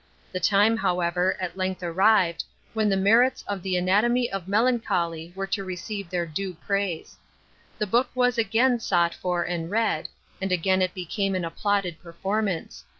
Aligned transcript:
The 0.31 0.39
time, 0.39 0.77
however, 0.77 1.37
at 1.39 1.55
length 1.55 1.83
arrived, 1.83 2.43
when 2.73 2.89
the 2.89 2.97
merits 2.97 3.43
of 3.47 3.61
the 3.61 3.77
Anatomy 3.77 4.31
of 4.31 4.47
Melancholy 4.47 5.31
were 5.35 5.45
to 5.45 5.63
receive 5.63 6.09
their 6.09 6.25
due 6.25 6.55
praise. 6.55 7.19
The 7.77 7.85
book 7.85 8.09
was 8.15 8.39
again 8.39 8.79
sought 8.79 9.13
for 9.13 9.43
and 9.43 9.69
read, 9.69 10.07
and 10.41 10.51
again 10.51 10.81
it 10.81 10.95
became 10.95 11.35
an 11.35 11.45
applauded 11.45 12.01
performance. 12.01 12.83